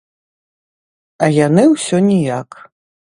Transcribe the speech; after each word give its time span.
А 1.25 1.29
яны 1.47 1.63
ўсё 1.73 1.97
ніяк. 2.09 2.49